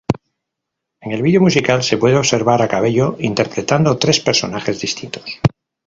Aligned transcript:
En 1.01 1.11
el 1.11 1.21
vídeo 1.21 1.39
musical 1.41 1.83
se 1.83 1.95
puede 1.99 2.15
observar 2.15 2.63
a 2.63 2.67
Cabello 2.67 3.17
interpretando 3.19 3.99
tres 3.99 4.19
personajes 4.19 4.81
distintos. 4.81 5.39